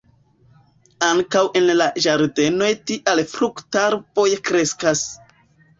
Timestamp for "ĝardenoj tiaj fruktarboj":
2.07-4.29